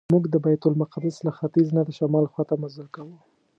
[0.13, 3.17] موږ د بیت المقدس له ختیځ نه د شمال خواته مزل کاوه.